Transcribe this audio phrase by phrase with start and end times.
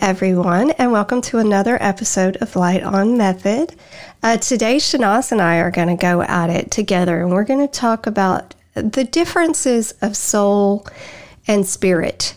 [0.00, 3.74] Everyone, and welcome to another episode of Light on Method.
[4.22, 7.66] Uh, today, Shanaz and I are going to go at it together, and we're going
[7.66, 10.86] to talk about the differences of soul
[11.48, 12.36] and spirit.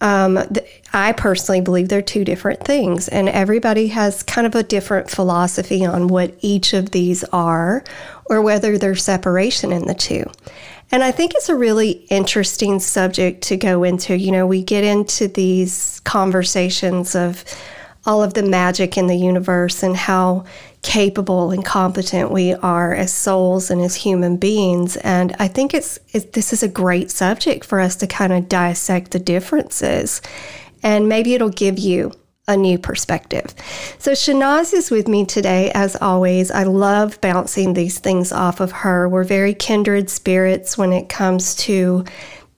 [0.00, 4.62] Um, th- I personally believe they're two different things, and everybody has kind of a
[4.62, 7.84] different philosophy on what each of these are
[8.26, 10.24] or whether there's separation in the two.
[10.92, 14.16] And I think it's a really interesting subject to go into.
[14.16, 17.44] You know, we get into these conversations of
[18.06, 20.44] all of the magic in the universe and how
[20.82, 24.96] capable and competent we are as souls and as human beings.
[24.96, 28.48] And I think it's, it, this is a great subject for us to kind of
[28.48, 30.22] dissect the differences.
[30.82, 32.12] And maybe it'll give you
[32.50, 33.54] a new perspective.
[33.98, 36.50] So Shanaz is with me today, as always.
[36.50, 39.08] I love bouncing these things off of her.
[39.08, 42.04] We're very kindred spirits when it comes to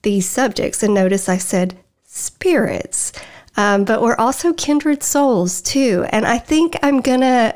[0.01, 0.81] these subjects.
[0.81, 3.13] And notice I said spirits,
[3.55, 6.05] um, but we're also kindred souls too.
[6.09, 7.55] And I think I'm going to,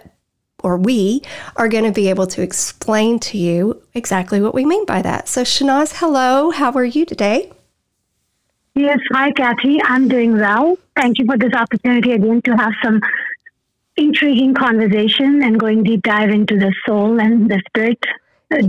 [0.64, 1.24] or we
[1.56, 5.28] are going to be able to explain to you exactly what we mean by that.
[5.28, 6.52] So, Shanaz, hello.
[6.52, 7.52] How are you today?
[8.78, 9.82] Yes, hi, Kathy.
[9.82, 10.78] I'm doing well.
[10.96, 13.02] Thank you for this opportunity again to have some
[13.96, 17.98] intriguing conversation and going deep dive into the soul and the spirit
[18.52, 18.62] uh,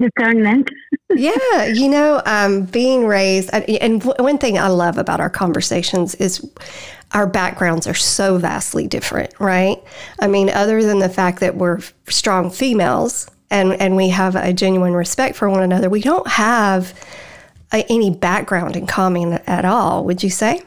[0.00, 0.68] discernment.
[1.14, 6.44] yeah, you know, um, being raised, and one thing I love about our conversations is
[7.12, 9.78] our backgrounds are so vastly different, right?
[10.18, 14.52] I mean, other than the fact that we're strong females and, and we have a
[14.52, 16.92] genuine respect for one another, we don't have
[17.72, 20.62] any background in common at all, would you say?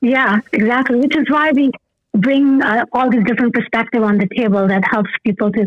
[0.00, 0.98] Yeah, exactly.
[0.98, 1.70] Which is why we
[2.14, 5.66] bring uh, all these different perspective on the table that helps people to,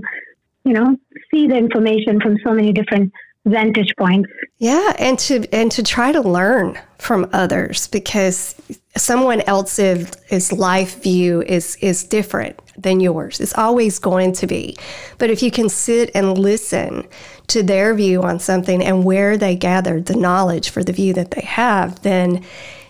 [0.63, 0.97] you know,
[1.31, 3.12] see the information from so many different
[3.45, 4.29] vantage points.
[4.57, 8.56] Yeah, and to and to try to learn from others because
[8.97, 13.40] someone else's life view is is different than yours.
[13.40, 14.78] It's always going to be.
[15.18, 17.07] But if you can sit and listen
[17.47, 21.31] to their view on something and where they gathered the knowledge for the view that
[21.31, 22.44] they have, then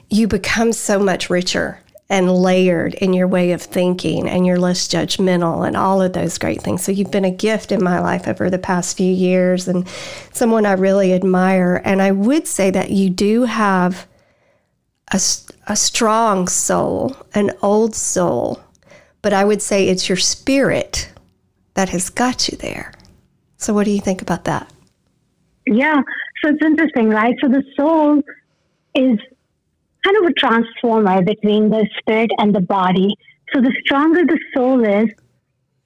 [0.09, 1.79] you become so much richer
[2.09, 6.37] and layered in your way of thinking and you're less judgmental and all of those
[6.37, 6.83] great things.
[6.83, 9.87] So you've been a gift in my life over the past few years and
[10.31, 11.81] someone I really admire.
[11.83, 14.07] And I would say that you do have
[15.11, 15.19] a,
[15.67, 18.61] a strong soul, an old soul,
[19.23, 21.11] but I would say it's your spirit
[21.73, 22.93] that has got you there.
[23.57, 24.71] So, what do you think about that?
[25.65, 26.01] Yeah,
[26.41, 27.35] so it's interesting, right?
[27.41, 28.17] So, the soul
[28.95, 29.19] is
[30.03, 33.15] kind of a transformer between the spirit and the body.
[33.53, 35.09] So, the stronger the soul is,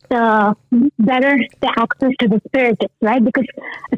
[0.09, 0.55] the
[0.97, 3.23] better the access to the spirit is, right?
[3.23, 3.45] Because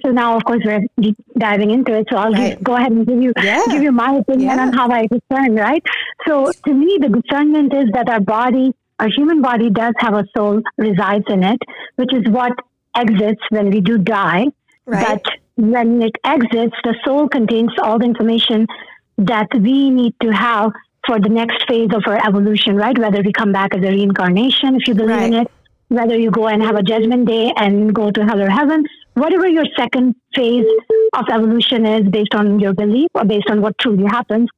[0.03, 2.07] so now, of course, we're deep diving into it.
[2.11, 2.53] So I'll right.
[2.53, 3.63] just go ahead and give you yeah.
[3.69, 4.61] give you my opinion yeah.
[4.61, 5.83] on how I discern, right?
[6.27, 10.25] So to me, the discernment is that our body, our human body, does have a
[10.35, 11.59] soul resides in it,
[11.95, 12.53] which is what
[12.95, 14.47] exits when we do die.
[14.85, 15.07] Right.
[15.07, 15.23] But
[15.55, 18.67] when it exits, the soul contains all the information
[19.17, 20.71] that we need to have
[21.05, 22.97] for the next phase of our evolution, right?
[22.97, 25.33] Whether we come back as a reincarnation, if you believe right.
[25.33, 25.51] in it,
[25.89, 28.85] whether you go and have a judgment day and go to hell or heaven,
[29.15, 30.65] whatever your second phase
[31.13, 34.49] of evolution is based on your belief or based on what truly happens,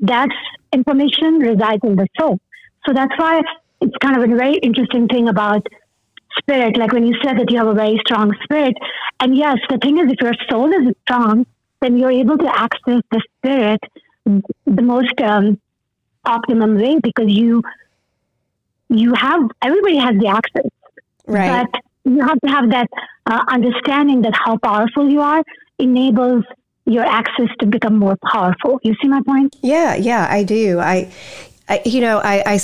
[0.00, 0.28] that
[0.72, 2.38] information resides in the soul.
[2.84, 3.40] So that's why
[3.80, 5.66] it's kind of a very interesting thing about
[6.38, 6.76] spirit.
[6.76, 8.74] Like when you said that you have a very strong spirit.
[9.20, 11.46] And yes, the thing is, if your soul is strong,
[11.80, 13.80] then you're able to access the spirit
[14.66, 15.60] the most um,
[16.24, 17.62] optimum way because you
[18.88, 20.70] you have everybody has the access,
[21.26, 21.66] right?
[21.72, 22.88] But you have to have that
[23.26, 25.42] uh, understanding that how powerful you are
[25.78, 26.44] enables
[26.86, 28.78] your access to become more powerful.
[28.82, 29.56] You see my point?
[29.62, 30.78] Yeah, yeah, I do.
[30.78, 31.12] I,
[31.68, 32.60] I you know, I, I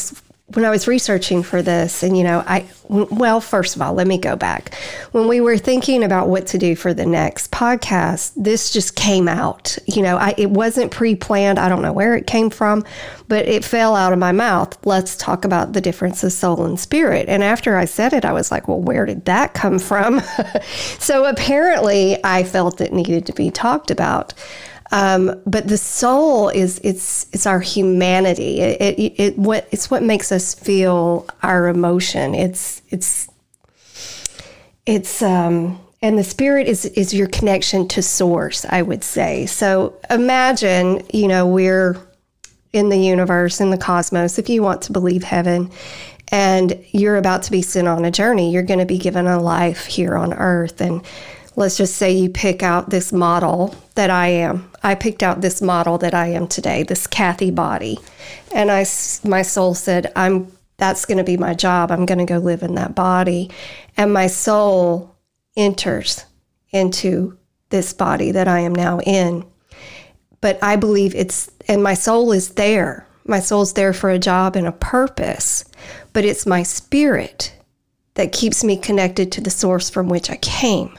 [0.54, 4.06] when I was researching for this, and you know, I, well, first of all, let
[4.06, 4.75] me go back.
[5.12, 9.28] When we were thinking about what to do for the next podcast, this just came
[9.28, 9.78] out.
[9.87, 11.58] You know, I, it wasn't pre planned.
[11.58, 12.84] I don't know where it came from,
[13.28, 14.76] but it fell out of my mouth.
[14.84, 17.28] Let's talk about the difference of soul and spirit.
[17.28, 20.20] And after I said it, I was like, well, where did that come from?
[20.98, 24.34] so apparently, I felt it needed to be talked about.
[24.92, 28.60] Um, but the soul is it's it's our humanity.
[28.60, 32.34] It, it, it what it's what makes us feel our emotion.
[32.34, 33.26] It's it's
[34.84, 38.66] it's um and the spirit is is your connection to source.
[38.68, 39.46] I would say.
[39.46, 41.96] So imagine you know we're
[42.74, 44.38] in the universe in the cosmos.
[44.38, 45.70] If you want to believe heaven.
[46.34, 48.50] And you're about to be sent on a journey.
[48.50, 50.80] You're going to be given a life here on earth.
[50.80, 51.04] And
[51.56, 55.62] let's just say you pick out this model that I am I picked out this
[55.62, 57.99] model that I am today, this Kathy body,
[58.52, 58.84] and I
[59.25, 61.90] my soul said, "I'm that's going to be my job.
[61.90, 63.50] I'm going to go live in that body,"
[63.96, 65.14] and my soul
[65.56, 66.25] enters
[66.70, 67.38] into
[67.70, 69.44] this body that I am now in.
[70.40, 73.06] But I believe it's and my soul is there.
[73.25, 75.64] My soul's there for a job and a purpose,
[76.12, 77.55] but it's my spirit
[78.14, 80.99] that keeps me connected to the source from which I came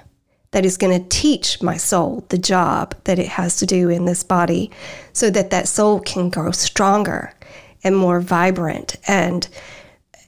[0.54, 4.06] that is going to teach my soul the job that it has to do in
[4.06, 4.70] this body
[5.12, 7.34] so that that soul can grow stronger
[7.84, 9.50] and more vibrant and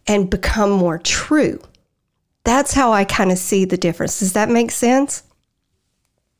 [0.07, 1.60] and become more true.
[2.44, 4.19] That's how i kind of see the difference.
[4.19, 5.24] Does that make sense?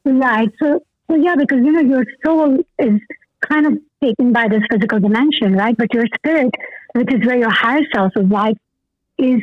[0.04, 0.50] Right.
[0.62, 3.00] So yeah because you know your soul is
[3.48, 3.74] kind of
[4.04, 5.78] taken by this physical dimension right?
[5.78, 6.50] But your spirit
[6.96, 8.58] which is where your higher self is like
[9.20, 9.42] is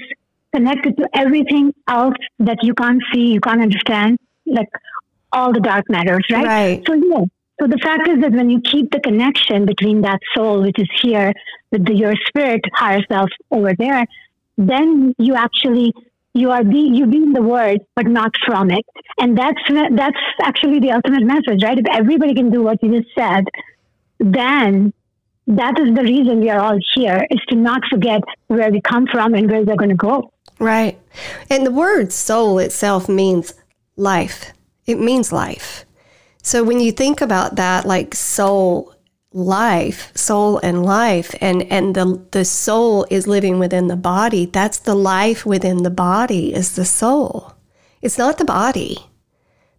[0.53, 4.69] connected to everything else that you can't see you can't understand like
[5.33, 6.45] all the dark matters, right?
[6.45, 6.83] Right.
[6.87, 7.25] So yeah.
[7.61, 10.89] So the fact is that when you keep the connection between that soul, which is
[11.01, 11.33] here,
[11.71, 14.05] with the, your spirit, higher self over there,
[14.59, 15.93] then you actually
[16.35, 18.85] you are be you be in the word, but not from it,
[19.19, 21.79] and that's that's actually the ultimate message, right?
[21.79, 23.45] If everybody can do what you just said,
[24.19, 24.93] then
[25.47, 29.07] that is the reason we are all here is to not forget where we come
[29.07, 30.33] from and where we're going to go.
[30.59, 30.99] Right,
[31.51, 33.53] and the word soul itself means
[33.97, 34.53] life.
[34.87, 35.85] It means life.
[36.43, 38.95] So when you think about that, like soul,
[39.33, 44.79] life, soul and life, and, and the, the soul is living within the body, that's
[44.79, 47.55] the life within the body is the soul.
[48.01, 48.99] It's not the body.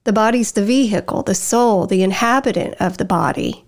[0.05, 3.65] The body's the vehicle, the soul, the inhabitant of the body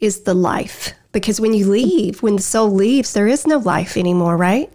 [0.00, 0.92] is the life.
[1.12, 4.70] Because when you leave, when the soul leaves, there is no life anymore, right?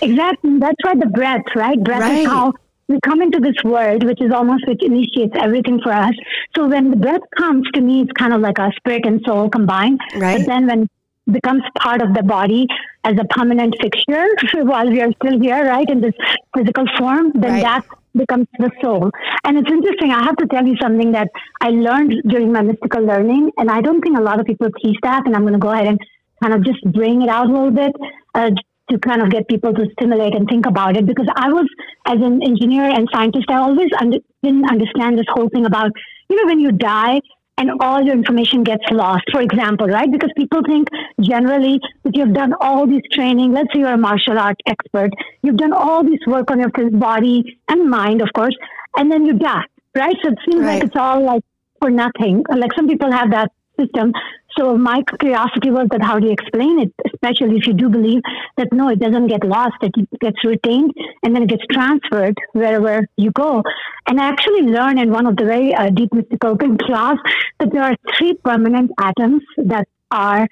[0.00, 0.58] Exactly.
[0.58, 1.82] That's why the breath, right?
[1.82, 2.18] Breath right.
[2.18, 2.52] is how
[2.88, 6.14] we come into this world, which is almost which initiates everything for us.
[6.56, 9.48] So when the breath comes to me, it's kind of like our spirit and soul
[9.48, 10.00] combined.
[10.14, 10.38] Right.
[10.38, 12.66] But then when it becomes part of the body
[13.04, 14.26] as a permanent fixture
[14.64, 16.14] while we are still here, right, in this
[16.56, 17.62] physical form, then right.
[17.62, 17.84] that
[18.14, 19.10] becomes the soul.
[19.44, 20.12] And it's interesting.
[20.12, 21.28] I have to tell you something that
[21.60, 24.96] I learned during my mystical learning, and I don't think a lot of people teach
[25.02, 25.26] that.
[25.26, 26.00] And I'm going to go ahead and
[26.40, 27.92] kind of just bring it out a little bit.
[28.34, 28.50] Uh,
[28.90, 31.66] to kind of get people to stimulate and think about it because I was,
[32.06, 35.90] as an engineer and scientist, I always under, didn't understand this whole thing about,
[36.28, 37.20] you know, when you die
[37.58, 40.10] and all your information gets lost, for example, right?
[40.10, 40.88] Because people think
[41.20, 45.10] generally that you've done all this training, let's say you're a martial art expert,
[45.42, 48.54] you've done all this work on your body and mind, of course,
[48.96, 49.64] and then you die,
[49.94, 50.16] right?
[50.22, 50.74] So it seems right.
[50.74, 51.42] like it's all like
[51.80, 52.44] for nothing.
[52.54, 53.50] Like some people have that
[53.80, 54.12] system.
[54.58, 58.22] So my curiosity was that how do you explain it, especially if you do believe
[58.56, 60.92] that no, it doesn't get lost, it gets retained
[61.22, 63.62] and then it gets transferred wherever you go.
[64.08, 66.56] And I actually learned in one of the very uh, deep mystical
[66.86, 67.16] class
[67.58, 70.46] that there are three permanent atoms that are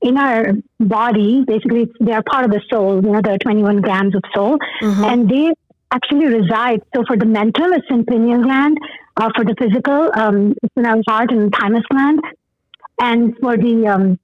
[0.00, 1.44] in our body.
[1.46, 2.96] Basically, they are part of the soul.
[3.04, 5.04] You know, there are 21 grams of soul, mm-hmm.
[5.04, 5.52] and they
[5.92, 6.80] actually reside.
[6.94, 8.78] So for the mental, it's in pineal gland.
[9.14, 12.18] Uh, for the physical, um, it's in our heart and thymus gland
[13.00, 14.18] and for the um,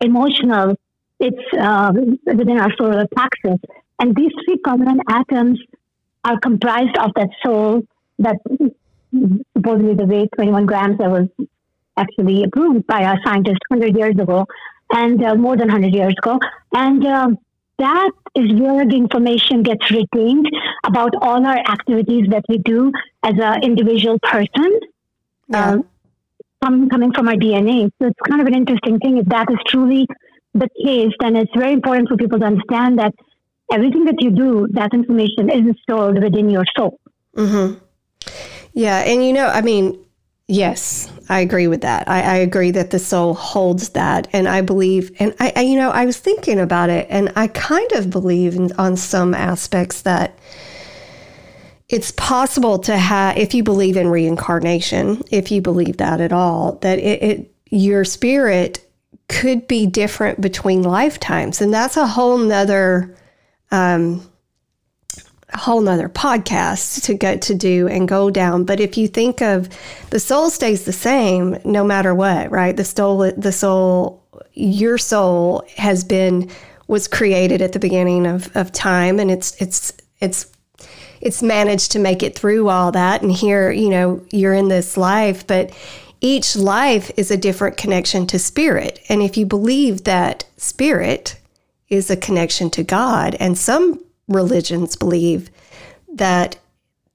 [0.00, 0.76] emotional,
[1.20, 1.92] it's uh,
[2.26, 3.60] within our solar plexus.
[3.98, 5.60] And these three permanent atoms
[6.24, 7.82] are comprised of that soul
[8.18, 8.36] that
[9.56, 11.28] supposedly the weight 21 grams that was
[11.96, 14.46] actually approved by a scientist 100 years ago
[14.92, 16.38] and uh, more than 100 years ago.
[16.72, 17.28] And uh,
[17.78, 20.48] that is where the information gets retained
[20.84, 24.80] about all our activities that we do as an individual person.
[25.48, 25.72] Yeah.
[25.72, 25.84] Um,
[26.62, 27.90] coming from our DNA.
[28.00, 29.18] So it's kind of an interesting thing.
[29.18, 30.06] If that is truly
[30.54, 33.12] the case, then it's very important for people to understand that
[33.72, 36.98] everything that you do, that information is stored within your soul.
[37.36, 37.78] Mm-hmm.
[38.74, 38.98] Yeah.
[38.98, 39.98] And, you know, I mean,
[40.48, 42.08] yes, I agree with that.
[42.08, 44.28] I, I, agree that the soul holds that.
[44.32, 47.48] And I believe, and I, I, you know, I was thinking about it and I
[47.48, 50.38] kind of believe in, on some aspects that
[51.92, 56.76] it's possible to have, if you believe in reincarnation, if you believe that at all,
[56.76, 58.88] that it, it your spirit
[59.28, 63.14] could be different between lifetimes, and that's a whole nother,
[63.70, 64.26] um,
[65.50, 68.64] a whole nother podcast to get to do and go down.
[68.64, 69.68] But if you think of
[70.08, 72.74] the soul stays the same no matter what, right?
[72.74, 76.50] The soul, the soul, your soul has been
[76.88, 80.51] was created at the beginning of, of time, and it's it's it's
[81.22, 83.22] it's managed to make it through all that.
[83.22, 85.72] And here, you know, you're in this life, but
[86.20, 89.00] each life is a different connection to spirit.
[89.08, 91.36] And if you believe that spirit
[91.88, 95.50] is a connection to God, and some religions believe
[96.12, 96.58] that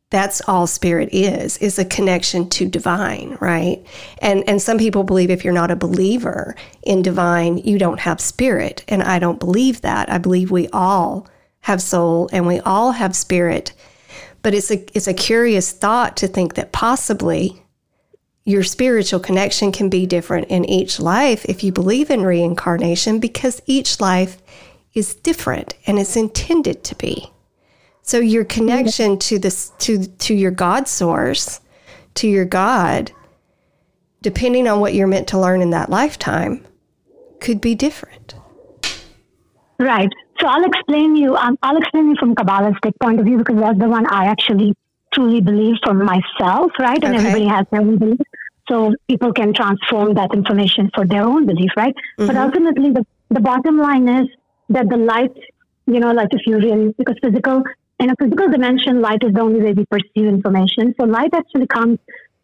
[0.09, 3.85] that's all spirit is is a connection to divine right
[4.19, 8.21] and and some people believe if you're not a believer in divine you don't have
[8.21, 11.27] spirit and i don't believe that i believe we all
[11.61, 13.73] have soul and we all have spirit
[14.41, 17.61] but it's a it's a curious thought to think that possibly
[18.45, 23.61] your spiritual connection can be different in each life if you believe in reincarnation because
[23.65, 24.41] each life
[24.93, 27.31] is different and it's intended to be
[28.07, 31.59] so your connection to this to to your God source,
[32.15, 33.11] to your God,
[34.21, 36.65] depending on what you're meant to learn in that lifetime,
[37.41, 38.33] could be different.
[39.77, 40.07] Right.
[40.39, 41.35] So I'll explain you.
[41.35, 44.75] Um, I'll explain you from Kabbalistic point of view because that's the one I actually
[45.13, 46.71] truly believe for myself.
[46.79, 47.17] Right, and okay.
[47.17, 48.19] everybody has their own belief.
[48.69, 51.71] So people can transform that information for their own belief.
[51.75, 51.95] Right.
[51.95, 52.27] Mm-hmm.
[52.27, 54.27] But ultimately, the the bottom line is
[54.69, 55.35] that the light.
[55.89, 57.63] You know, like if you really because physical
[57.99, 60.93] in a physical dimension, light is the only way we perceive information.
[60.99, 61.97] So light actually comes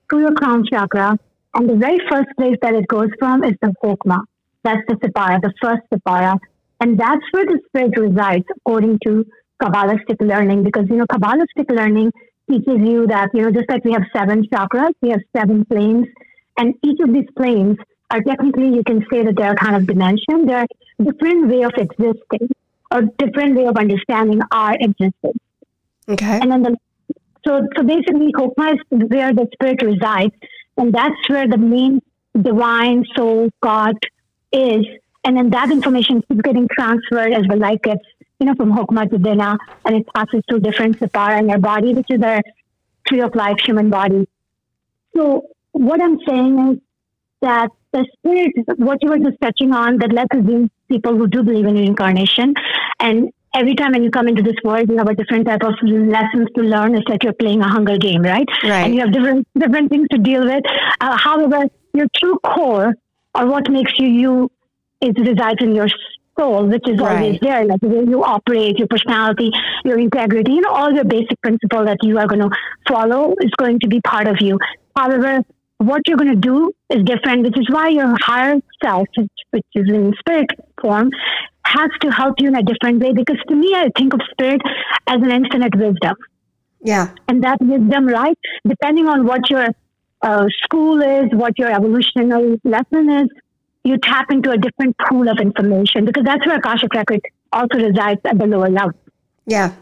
[0.09, 1.17] through your crown chakra,
[1.53, 4.21] and the very first place that it goes from is the Chokmah.
[4.63, 6.39] That's the Sephira, the first Sephira.
[6.83, 9.25] And that's where the spirit resides, according to
[9.61, 12.11] Kabbalistic learning, because, you know, Kabbalistic learning
[12.51, 16.07] teaches you that, you know, just like we have seven chakras, we have seven planes,
[16.57, 17.77] and each of these planes
[18.11, 20.45] are technically, you can say that they're kind of dimension.
[20.45, 20.67] They're
[20.99, 22.49] different way of existing
[22.91, 25.39] a different way of understanding our existence.
[26.07, 26.39] Okay.
[26.41, 26.77] And then the
[27.45, 30.33] so so basically Chokmah is where the spirit resides,
[30.77, 32.01] and that's where the main
[32.39, 33.95] divine soul God
[34.51, 34.85] is.
[35.25, 38.05] And then that information keeps getting transferred as the light gets,
[38.39, 41.93] you know, from Hokma to Binah, and it passes through different sephira in our body,
[41.93, 42.41] which is our
[43.07, 44.27] tree of life human body.
[45.15, 46.77] So what I'm saying is
[47.41, 51.43] that the spirit, what you were just touching on, that let's assume people who do
[51.43, 52.53] believe in reincarnation,
[52.99, 55.75] and every time when you come into this world, you have a different type of
[55.83, 56.95] lessons to learn.
[56.95, 58.47] It's like you're playing a hunger game, right?
[58.63, 58.85] Right.
[58.85, 60.63] And you have different different things to deal with.
[60.99, 62.95] Uh, however, your true core,
[63.35, 64.51] or what makes you you,
[65.03, 65.87] is resides in your
[66.37, 67.17] soul, which is right.
[67.17, 69.51] always there, like the way you operate, your personality,
[69.85, 72.49] your integrity, you know, all your basic principle that you are going to
[72.87, 74.57] follow is going to be part of you.
[74.95, 75.43] However,
[75.77, 79.07] what you're going to do is different, which is why your higher self,
[79.51, 80.47] which is in spirit
[80.81, 81.09] form,
[81.65, 83.11] has to help you in a different way.
[83.13, 84.61] Because to me, I think of spirit
[85.07, 86.15] as an infinite wisdom.
[86.81, 87.09] Yeah.
[87.27, 89.67] And that wisdom, right, depending on what your
[90.21, 93.29] uh, school is, what your evolutionary lesson is,
[93.83, 97.21] you tap into a different pool of information because that's where Akashic Record
[97.51, 98.93] also resides at the lower level.
[99.45, 99.73] Yeah.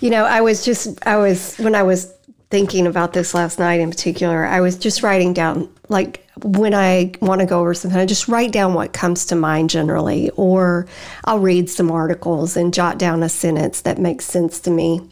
[0.00, 2.12] You know, I was just, I was, when I was
[2.50, 7.12] thinking about this last night in particular, I was just writing down, like, when I
[7.20, 10.86] want to go over something, I just write down what comes to mind generally, or
[11.24, 15.10] I'll read some articles and jot down a sentence that makes sense to me.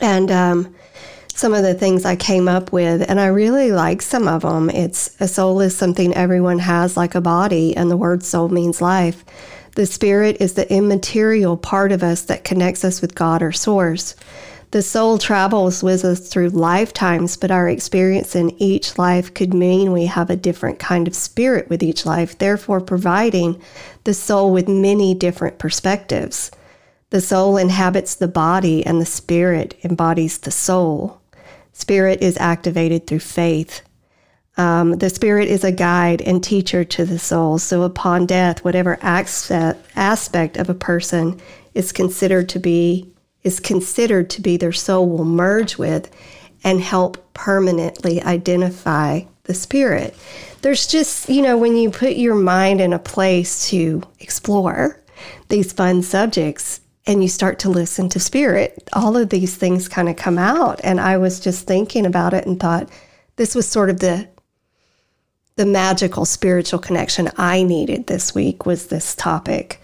[0.00, 0.74] And um,
[1.38, 4.70] some of the things I came up with, and I really like some of them.
[4.70, 8.80] It's a soul is something everyone has, like a body, and the word soul means
[8.80, 9.24] life.
[9.76, 14.14] The spirit is the immaterial part of us that connects us with God or source.
[14.72, 19.92] The soul travels with us through lifetimes, but our experience in each life could mean
[19.92, 23.60] we have a different kind of spirit with each life, therefore, providing
[24.04, 26.52] the soul with many different perspectives.
[27.10, 31.19] The soul inhabits the body, and the spirit embodies the soul.
[31.72, 33.82] Spirit is activated through faith.
[34.56, 37.58] Um, the spirit is a guide and teacher to the soul.
[37.58, 41.40] So, upon death, whatever aspect of a person
[41.74, 43.12] is considered to be
[43.42, 46.10] is considered to be their soul will merge with
[46.62, 50.14] and help permanently identify the spirit.
[50.60, 55.00] There's just, you know, when you put your mind in a place to explore
[55.48, 56.80] these fun subjects
[57.10, 60.80] and you start to listen to spirit, all of these things kind of come out.
[60.84, 62.88] And I was just thinking about it and thought
[63.34, 64.28] this was sort of the
[65.56, 69.82] the magical spiritual connection I needed this week was this topic.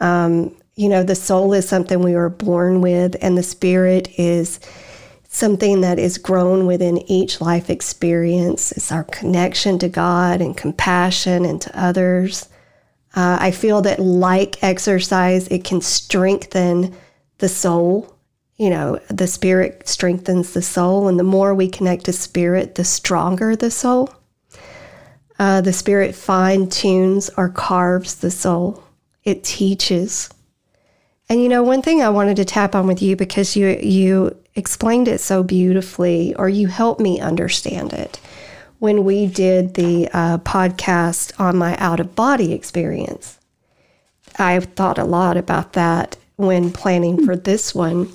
[0.00, 4.60] Um, you know, the soul is something we were born with, and the spirit is
[5.26, 8.70] something that is grown within each life experience.
[8.72, 12.50] It's our connection to God and compassion and to others.
[13.16, 16.94] Uh, I feel that, like exercise, it can strengthen
[17.38, 18.14] the soul.
[18.58, 22.84] You know, the spirit strengthens the soul, and the more we connect to spirit, the
[22.84, 24.10] stronger the soul.
[25.38, 28.82] Uh, the spirit fine tunes or carves the soul.
[29.24, 30.30] It teaches.
[31.28, 34.36] And you know, one thing I wanted to tap on with you because you you
[34.54, 38.20] explained it so beautifully, or you helped me understand it
[38.78, 43.38] when we did the uh, podcast on my out of body experience.
[44.38, 48.10] I thought a lot about that when planning for this one.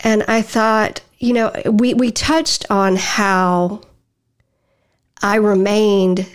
[0.00, 3.82] And I thought, you know, we, we touched on how
[5.22, 6.28] I remained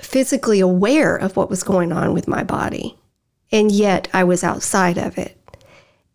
[0.00, 2.98] physically aware of what was going on with my body,
[3.52, 5.38] and yet I was outside of it.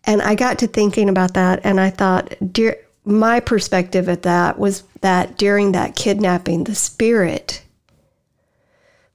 [0.03, 4.59] And I got to thinking about that, and I thought, dear, my perspective at that
[4.59, 7.63] was that during that kidnapping, the spirit,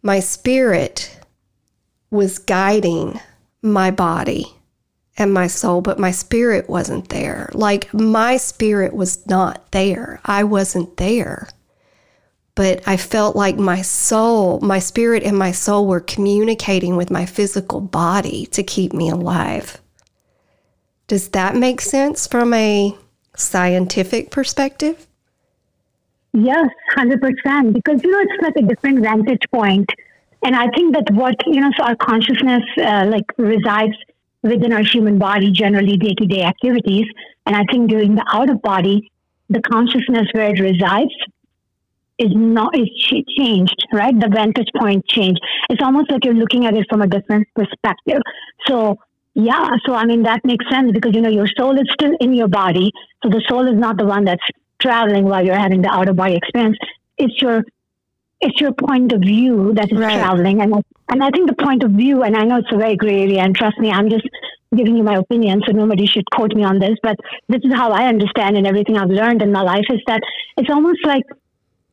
[0.03, 1.21] my spirit
[2.11, 3.21] was guiding
[3.63, 4.47] my body
[5.17, 7.51] and my soul, but my spirit wasn't there.
[7.53, 10.21] Like my spirit was not there.
[10.25, 11.49] I wasn't there.
[12.55, 17.25] But I felt like my soul, my spirit and my soul were communicating with my
[17.25, 19.81] physical body to keep me alive.
[21.07, 22.97] Does that make sense from a
[23.37, 25.07] scientific perspective?
[26.33, 27.73] Yes, 100%.
[27.73, 29.89] Because, you know, it's like a different vantage point.
[30.43, 33.95] And I think that what, you know, so our consciousness uh, like resides
[34.43, 37.07] within our human body, generally day to day activities.
[37.47, 39.11] And I think during the out of body,
[39.49, 41.13] the consciousness where it resides
[42.19, 42.89] is not is
[43.37, 44.19] changed, right?
[44.19, 45.41] The vantage point changed.
[45.71, 48.21] It's almost like you're looking at it from a different perspective.
[48.67, 48.99] So
[49.35, 52.35] yeah, so I mean that makes sense because you know your soul is still in
[52.35, 54.43] your body, so the soul is not the one that's
[54.79, 56.77] traveling while you're having the out of body experience.
[57.17, 57.65] It's your
[58.41, 60.15] it's your point of view that is right.
[60.15, 60.75] traveling, and
[61.09, 63.41] and I think the point of view, and I know it's a very gray area,
[63.41, 64.27] and trust me, I'm just
[64.77, 67.17] giving you my opinion, so nobody should quote me on this, but
[67.49, 70.21] this is how I understand and everything I've learned in my life is that
[70.57, 71.25] it's almost like,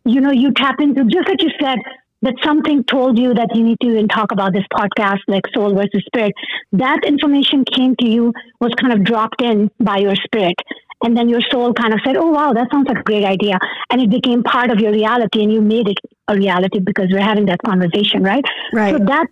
[0.05, 1.77] you know, you tap into, just like you said,
[2.21, 5.73] that something told you that you need to even talk about this podcast, like soul
[5.73, 6.33] versus spirit.
[6.73, 10.55] That information came to you, was kind of dropped in by your spirit.
[11.01, 13.57] And then your soul kind of said, Oh, wow, that sounds like a great idea.
[13.89, 15.97] And it became part of your reality and you made it
[16.27, 18.43] a reality because we're having that conversation, right?
[18.73, 18.97] Right.
[18.97, 19.31] So that's,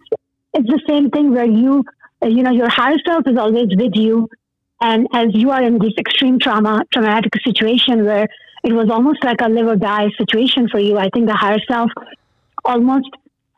[0.53, 1.84] it's the same thing where you,
[2.24, 4.29] uh, you know, your higher self is always with you.
[4.79, 8.27] And as you are in this extreme trauma, traumatic situation where
[8.64, 11.59] it was almost like a live or die situation for you, I think the higher
[11.68, 11.92] self
[12.68, 13.10] almost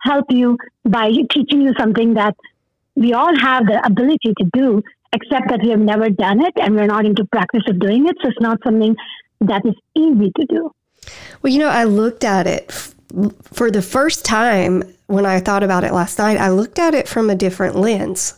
[0.02, 2.36] help you by teaching you something that
[2.96, 4.82] we all have the ability to do,
[5.14, 8.16] except that we have never done it and we're not into practice of doing it.
[8.22, 8.96] So it's not something
[9.42, 10.72] that is easy to do.
[11.42, 12.72] Well, you know, I looked at it
[13.42, 16.38] for the first time when I thought about it last night.
[16.38, 18.34] I looked at it from a different lens.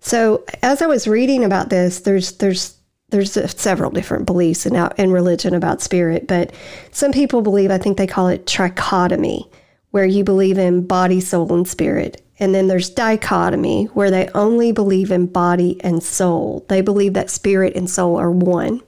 [0.00, 2.76] So as I was reading about this, there's there's
[3.10, 6.52] there's several different beliefs in in religion about spirit, but
[6.92, 9.50] some people believe I think they call it trichotomy,
[9.90, 12.22] where you believe in body, soul, and spirit.
[12.38, 16.66] And then there's dichotomy, where they only believe in body and soul.
[16.68, 18.82] They believe that spirit and soul are one.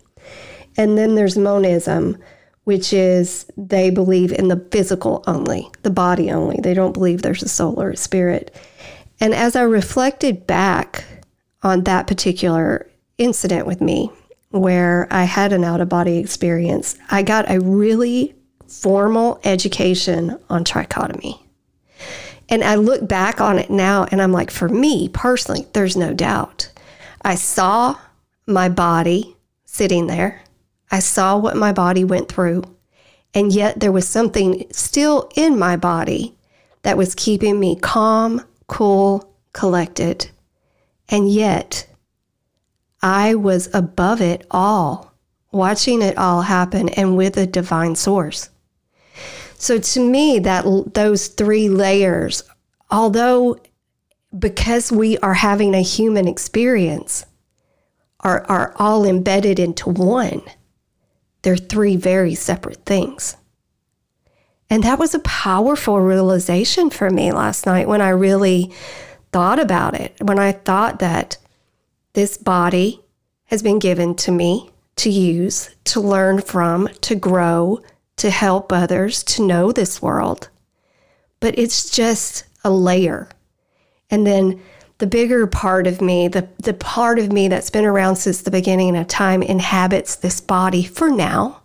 [0.77, 2.19] And then there's monism,
[2.65, 6.59] which is they believe in the physical only, the body only.
[6.63, 8.55] They don't believe there's a soul or a spirit.
[9.21, 11.05] And as I reflected back
[11.63, 14.13] on that particular incident with me,
[14.51, 18.35] where I had an out of body experience, I got a really
[18.69, 21.41] formal education on trichotomy.
[22.49, 26.15] And I look back on it now and I'm like, for me personally, there's no
[26.15, 26.71] doubt.
[27.23, 27.99] I saw
[28.47, 30.43] my body sitting there,
[30.91, 32.63] I saw what my body went through,
[33.35, 36.35] and yet there was something still in my body
[36.83, 40.31] that was keeping me calm, cool, collected.
[41.09, 41.87] And yet
[43.03, 45.13] I was above it all,
[45.53, 48.51] watching it all happen and with a divine source.
[49.59, 52.43] So to me, that those three layers,
[52.91, 53.59] although
[54.39, 57.25] because we are having a human experience,
[58.21, 60.43] are, are all embedded into one,
[61.43, 63.37] they're three very separate things.
[64.71, 68.73] And that was a powerful realization for me last night when I really
[69.33, 70.15] thought about it.
[70.21, 71.39] When I thought that
[72.13, 73.01] this body
[73.47, 77.83] has been given to me to use, to learn from, to grow,
[78.19, 80.49] to help others to know this world.
[81.41, 83.29] But it's just a layer.
[84.11, 84.61] And then
[84.99, 88.51] the bigger part of me, the, the part of me that's been around since the
[88.51, 91.63] beginning of time, inhabits this body for now.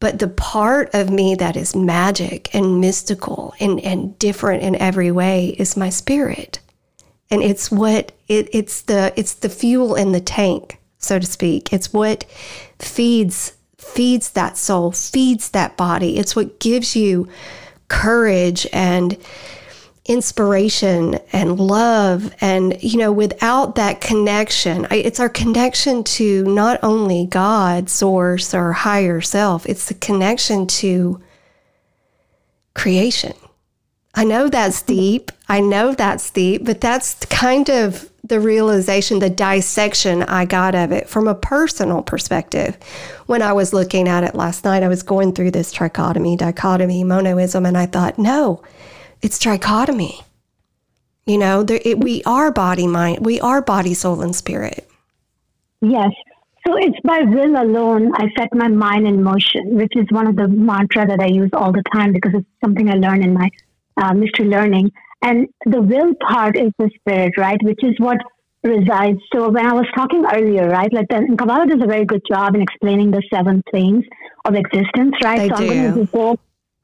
[0.00, 5.10] But the part of me that is magic and mystical and, and different in every
[5.12, 6.58] way is my spirit.
[7.30, 11.72] And it's what it, it's the it's the fuel in the tank, so to speak.
[11.72, 12.24] It's what
[12.78, 16.18] feeds feeds that soul, feeds that body.
[16.18, 17.28] It's what gives you
[17.88, 19.16] courage and
[20.06, 22.34] inspiration and love.
[22.40, 28.72] And, you know, without that connection, it's our connection to not only God, source, or
[28.72, 31.22] higher self, it's the connection to
[32.74, 33.34] creation.
[34.14, 35.32] I know that's deep.
[35.48, 40.92] I know that's deep, but that's kind of the realization, the dissection I got of
[40.92, 42.76] it from a personal perspective.
[43.26, 47.04] When I was looking at it last night, I was going through this trichotomy, dichotomy,
[47.04, 48.62] monoism, and I thought, no,
[49.20, 50.22] it's trichotomy.
[51.26, 54.88] You know, there, it, we are body, mind, we are body, soul, and spirit.
[55.82, 56.10] Yes.
[56.66, 60.36] So it's by will alone I set my mind in motion, which is one of
[60.36, 63.50] the mantra that I use all the time because it's something I learned in my
[63.98, 64.92] uh, mystery learning.
[65.24, 67.58] And the will part is the spirit, right?
[67.62, 68.18] Which is what
[68.62, 69.18] resides.
[69.32, 72.54] So when I was talking earlier, right, like the, Kabbalah does a very good job
[72.54, 74.04] in explaining the seven planes
[74.44, 75.38] of existence, right?
[75.38, 75.70] They so do.
[75.70, 76.28] I'm going to go,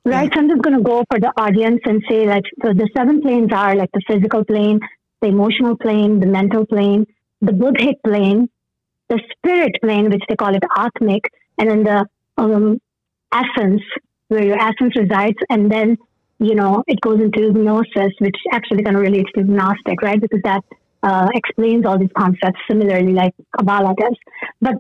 [0.05, 0.25] right?
[0.25, 0.35] Yeah.
[0.35, 3.21] So I'm just going to go for the audience and say like, so the seven
[3.21, 4.81] planes are like the physical plane,
[5.21, 7.07] the emotional plane, the mental plane,
[7.43, 8.49] the buddhic plane,
[9.11, 11.25] the spirit plane, which they call it Atmic,
[11.59, 12.07] and then the
[12.39, 12.81] um,
[13.33, 13.83] essence,
[14.29, 15.99] where your essence resides, and then,
[16.41, 20.21] you know, it goes into gnosis, which actually kind of relates to Gnostic, right?
[20.21, 20.65] Because that
[21.03, 24.17] uh, explains all these concepts similarly like Kabbalah does.
[24.61, 24.75] But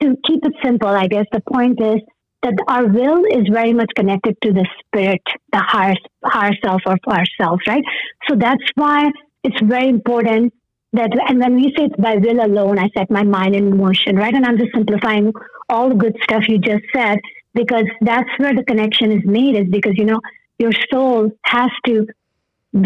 [0.00, 2.00] to keep it simple, I guess the point is
[2.42, 5.20] that our will is very much connected to the spirit,
[5.52, 5.94] the higher,
[6.24, 7.84] higher self of ourselves, right?
[8.28, 9.10] So that's why
[9.42, 10.54] it's very important
[10.92, 14.16] that, and when we say it's by will alone, I set my mind in motion,
[14.16, 14.32] right?
[14.32, 15.32] And I'm just simplifying
[15.68, 17.18] all the good stuff you just said
[17.54, 20.20] because that's where the connection is made is because, you know,
[20.60, 22.06] your soul has to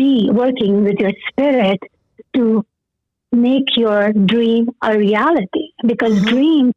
[0.02, 1.80] be working with your spirit
[2.34, 2.64] to
[3.32, 6.28] make your dream a reality because mm-hmm.
[6.28, 6.72] dreams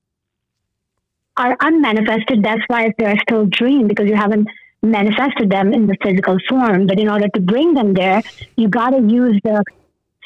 [1.38, 2.44] are unmanifested.
[2.44, 4.48] That's why they're still dream because you haven't
[4.82, 6.88] manifested them in the physical form.
[6.88, 8.24] But in order to bring them there,
[8.56, 9.64] you got to use the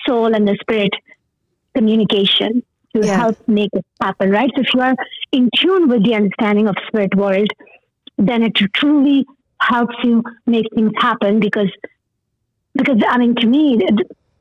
[0.08, 0.94] soul and the spirit
[1.76, 2.64] communication
[2.96, 3.18] to Yeah.
[3.18, 4.50] help make it happen, right?
[4.56, 4.96] So if you are
[5.34, 7.50] in tune with the understanding of spirit world,
[8.18, 9.26] then it truly
[9.62, 11.72] helps you make things happen because
[12.74, 13.80] because I mean to me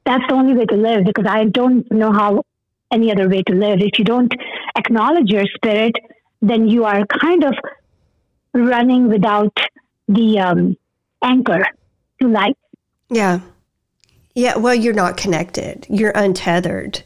[0.04, 2.44] that's the only way to live because I don't know how
[2.90, 3.80] any other way to live.
[3.80, 4.32] If you don't
[4.76, 5.94] acknowledge your spirit,
[6.42, 7.54] then you are kind of
[8.52, 9.56] running without
[10.08, 10.76] the um,
[11.22, 11.64] anchor
[12.20, 12.56] to life.
[13.08, 13.40] Yeah.
[14.34, 14.56] Yeah.
[14.56, 15.86] Well, you're not connected.
[15.88, 17.02] You're untethered,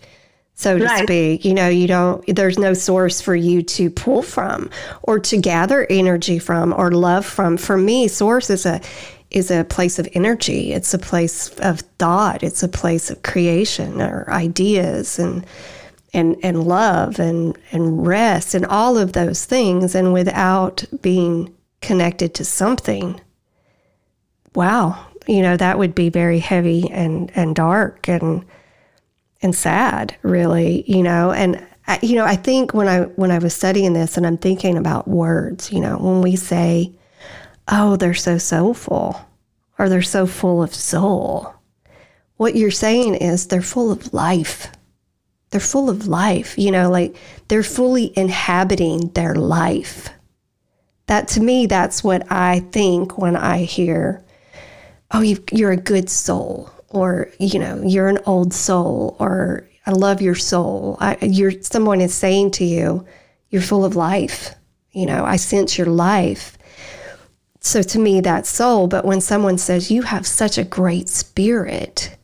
[0.55, 1.03] so to Right.
[1.03, 1.45] speak.
[1.45, 4.71] You know, you don't, there's no source for you to pull from
[5.03, 7.57] or to gather energy from or love from.
[7.57, 8.81] For me, source is a,
[9.31, 10.73] is a place of energy.
[10.73, 12.43] It's a place of thought.
[12.45, 15.45] It's a place of creation or ideas and,
[16.13, 19.97] and, and love and, and rest and all of those things.
[19.97, 23.21] And without being connected to something,
[24.55, 28.45] wow, you know, that would be very heavy and, and dark and,
[29.45, 33.39] and sad, really, you know, and I, you know, I think when I, when I
[33.39, 36.93] was studying this and I'm thinking about words, you know, when we say,
[37.69, 39.21] oh, they're so soulful
[39.79, 41.55] or they're so full of soul,
[42.39, 44.69] what you're saying is they're full of life.
[45.51, 47.15] They're full of life, you know, like
[47.49, 50.09] they're fully inhabiting their life.
[51.07, 54.25] That to me, that's what I think when I hear
[55.13, 59.91] oh, you you're a good soul, or you know, you're an old soul, or I
[59.91, 60.97] love your soul.
[61.01, 63.05] I, you're someone is saying to you,
[63.51, 64.55] you're full of life.
[64.93, 66.57] You know, I sense your life.
[67.61, 68.87] So to me, that's soul.
[68.87, 72.17] But when someone says you have such a great spirit,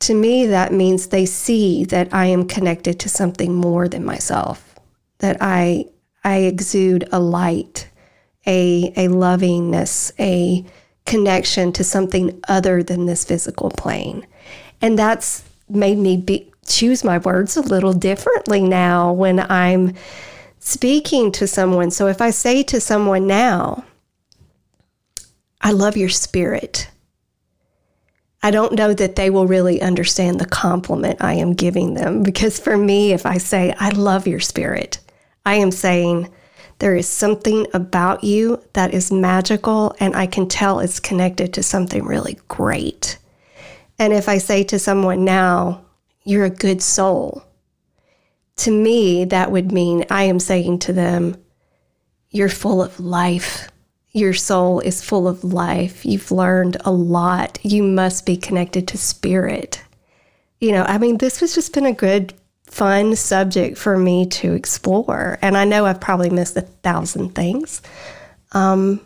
[0.00, 4.78] to me that means they see that I am connected to something more than myself.
[5.18, 5.86] That I
[6.24, 7.88] I exude a light,
[8.46, 10.64] a a lovingness, a
[11.06, 14.26] connection to something other than this physical plane.
[14.80, 19.94] And that's made me be, choose my words a little differently now when I'm
[20.58, 21.90] speaking to someone.
[21.90, 23.84] So if I say to someone now,
[25.60, 26.88] I love your spirit,
[28.42, 32.24] I don't know that they will really understand the compliment I am giving them.
[32.24, 34.98] Because for me, if I say, I love your spirit,
[35.46, 36.32] I am saying,
[36.78, 41.62] there is something about you that is magical, and I can tell it's connected to
[41.62, 43.18] something really great.
[43.98, 45.84] And if I say to someone now,
[46.24, 47.44] you're a good soul,
[48.56, 51.36] to me, that would mean I am saying to them,
[52.30, 53.68] you're full of life.
[54.12, 56.04] Your soul is full of life.
[56.04, 57.58] You've learned a lot.
[57.62, 59.82] You must be connected to spirit.
[60.60, 62.34] You know, I mean, this has just been a good
[62.72, 65.38] fun subject for me to explore.
[65.42, 67.82] And I know I've probably missed a thousand things.
[68.52, 69.02] Um,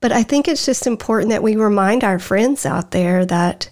[0.00, 3.70] but I think it's just important that we remind our friends out there that,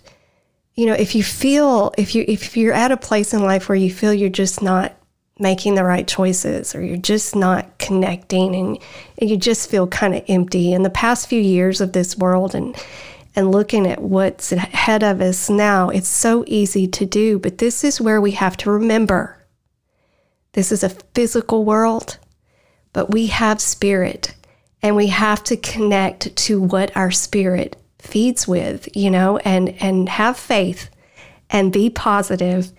[0.75, 3.77] you know, if you feel, if you, if you're at a place in life where
[3.77, 4.97] you feel you're just not
[5.39, 8.79] making the right choices or you're just not connecting and,
[9.19, 12.55] and you just feel kind of empty in the past few years of this world
[12.55, 12.77] and
[13.37, 17.39] and looking at what's ahead of us now, it's so easy to do.
[17.39, 19.41] But this is where we have to remember
[20.53, 22.19] this is a physical world,
[22.93, 24.37] but we have spirit
[24.83, 30.09] and we have to connect to what our spirit feeds with, you know, and, and
[30.09, 30.91] have faith
[31.51, 32.71] and be positive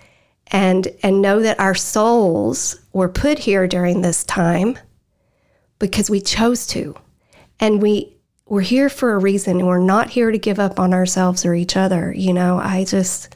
[0.48, 4.78] and and know that our souls were put here during this time
[5.80, 6.96] because we chose to.
[7.60, 8.15] And we
[8.48, 11.56] we're here for a reason and we're not here to give up on ourselves or
[11.56, 12.14] each other.
[12.16, 13.36] You know, I just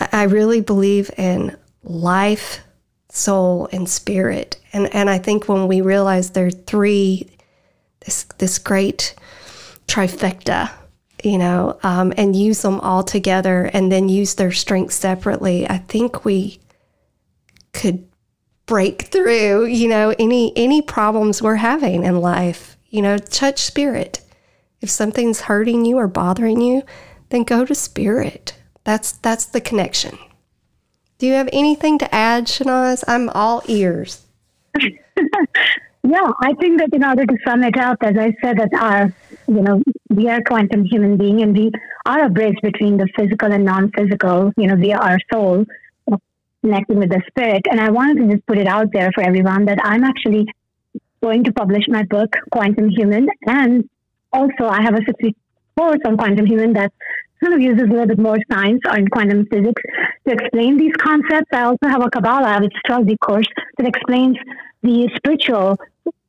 [0.00, 2.60] I really believe in life,
[3.10, 4.60] soul, and spirit.
[4.72, 7.28] And and I think when we realize there are three
[8.04, 9.14] this this great
[9.86, 10.70] trifecta,
[11.22, 15.78] you know, um, and use them all together and then use their strengths separately, I
[15.78, 16.58] think we
[17.72, 18.08] could
[18.66, 24.20] break through, you know, any any problems we're having in life you know, touch spirit.
[24.80, 26.84] If something's hurting you or bothering you,
[27.30, 28.56] then go to spirit.
[28.84, 30.16] That's that's the connection.
[31.18, 33.02] Do you have anything to add, Shanaz?
[33.08, 34.24] I'm all ears.
[34.78, 39.12] yeah, I think that in order to sum it up, as I said, that our,
[39.48, 41.72] you know, we are quantum human being and we
[42.06, 45.64] are a bridge between the physical and non-physical, you know, via our soul
[46.62, 47.62] connecting with the spirit.
[47.70, 50.46] And I wanted to just put it out there for everyone that I'm actually
[51.24, 53.28] going to publish my book, Quantum Human.
[53.46, 53.88] And
[54.32, 55.36] also, I have a six week
[55.76, 56.92] course on quantum human that
[57.40, 59.82] kind of uses a little bit more science on quantum physics
[60.26, 61.50] to explain these concepts.
[61.52, 64.36] I also have a Kabbalah, which is astrology course that explains
[64.82, 65.76] the spiritual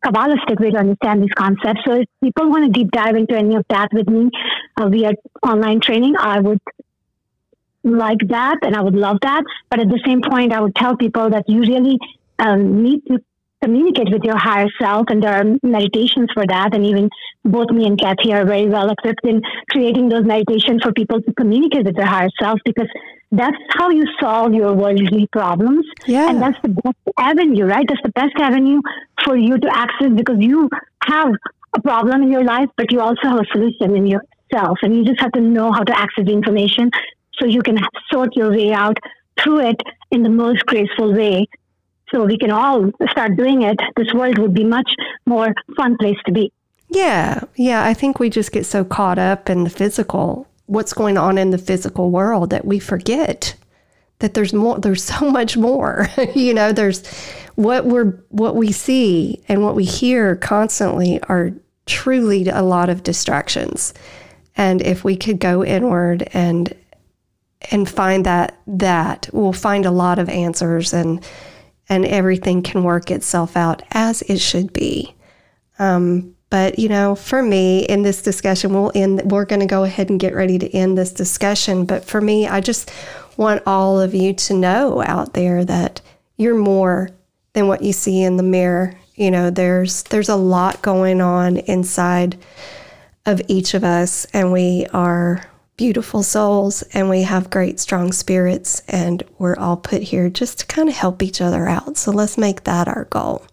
[0.04, 1.82] Kabbalistic way to understand these concepts.
[1.86, 4.30] So if people want to deep dive into any of that with me
[4.78, 6.62] uh, via online training, I would
[7.84, 9.44] like that and I would love that.
[9.70, 11.98] But at the same point, I would tell people that you really
[12.40, 13.20] um, need to
[13.64, 16.74] communicate with your higher self, and there are meditations for that.
[16.74, 17.10] And even
[17.44, 19.42] both me and Kathy are very well equipped in
[19.72, 22.88] creating those meditations for people to communicate with their higher self because
[23.32, 25.86] that's how you solve your worldly problems.
[26.06, 26.30] Yeah.
[26.30, 27.86] And that's the best avenue, right?
[27.88, 28.82] That's the best avenue
[29.24, 30.70] for you to access because you
[31.04, 31.34] have
[31.76, 34.78] a problem in your life, but you also have a solution in yourself.
[34.82, 36.92] And you just have to know how to access the information
[37.40, 37.78] so you can
[38.12, 38.98] sort your way out
[39.42, 41.46] through it in the most graceful way
[42.12, 44.90] so we can all start doing it, this world would be much
[45.26, 46.52] more fun place to be.
[46.90, 47.84] Yeah, yeah.
[47.84, 51.50] I think we just get so caught up in the physical, what's going on in
[51.50, 53.56] the physical world, that we forget
[54.20, 54.80] that there's more.
[54.80, 56.08] There's so much more.
[56.36, 57.06] you know, there's
[57.56, 61.52] what we're what we see and what we hear constantly are
[61.86, 63.94] truly a lot of distractions.
[64.58, 66.74] And if we could go inward and
[67.72, 71.26] and find that that we'll find a lot of answers and
[71.90, 75.16] and everything can work itself out as it should be.
[75.80, 79.30] Um, but you know, for me in this discussion, we'll end.
[79.30, 81.86] We're going to go ahead and get ready to end this discussion.
[81.86, 82.92] But for me, I just
[83.38, 86.02] want all of you to know out there that
[86.38, 87.10] you're more
[87.54, 88.94] than what you see in the mirror.
[89.16, 92.38] You know, there's there's a lot going on inside
[93.26, 95.44] of each of us, and we are
[95.78, 100.66] beautiful souls and we have great, strong spirits, and we're all put here just to
[100.68, 101.98] kind of help each other out.
[101.98, 103.46] So let's make that our goal.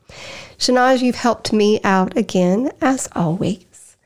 [0.58, 3.96] Shanaz, you've helped me out again, as always.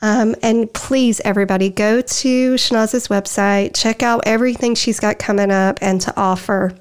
[0.00, 5.78] Um, and please, everybody, go to Shanaz's website, check out everything she's got coming up
[5.82, 6.74] and to offer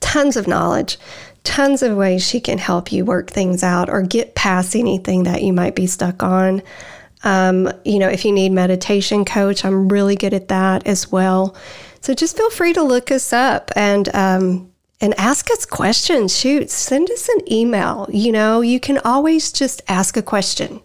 [0.00, 0.96] tons of knowledge,
[1.44, 5.42] tons of ways she can help you work things out or get past anything that
[5.42, 6.62] you might be stuck on.
[7.24, 11.56] Um, you know, if you need meditation coach, I'm really good at that as well.
[12.00, 16.36] So just feel free to look us up and um, and ask us questions.
[16.36, 18.08] Shoot, send us an email.
[18.12, 20.80] You know, you can always just ask a question,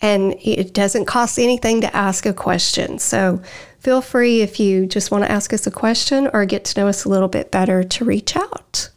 [0.00, 2.98] and it doesn't cost anything to ask a question.
[2.98, 3.42] So
[3.80, 6.88] feel free if you just want to ask us a question or get to know
[6.88, 8.88] us a little bit better to reach out.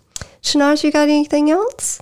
[0.44, 2.00] Shanaz, you got anything else?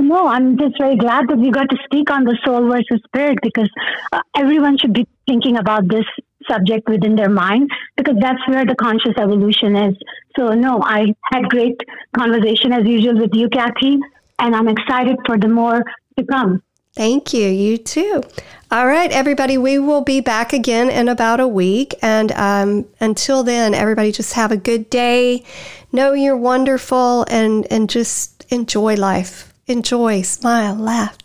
[0.00, 3.38] No, I'm just very glad that we got to speak on the soul versus spirit
[3.42, 3.68] because
[4.12, 6.06] uh, everyone should be thinking about this
[6.48, 9.94] subject within their mind because that's where the conscious evolution is.
[10.38, 11.78] So, no, I had great
[12.16, 13.98] conversation as usual with you, Kathy,
[14.38, 15.84] and I'm excited for the more
[16.18, 16.62] to come.
[16.94, 17.48] Thank you.
[17.48, 18.22] You too.
[18.70, 21.94] All right, everybody, we will be back again in about a week.
[22.00, 25.44] And um, until then, everybody just have a good day.
[25.92, 31.16] Know you're wonderful and, and just enjoy life enjoy, smile, laugh.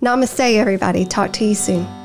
[0.00, 1.04] Namaste, everybody.
[1.04, 1.99] Talk to you soon.